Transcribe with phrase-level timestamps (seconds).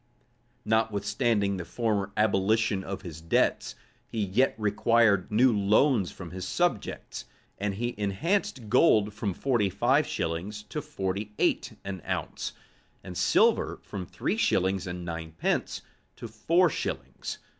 [0.65, 3.75] Notwithstanding the former abolition of his debts,
[4.07, 7.25] he yet required new loans from his subjects;
[7.59, 12.53] and he enhanced gold from forty five shillings to forty eight an ounce,
[13.03, 15.83] and silver from three shillings and nine pence
[16.15, 17.37] to four shillings.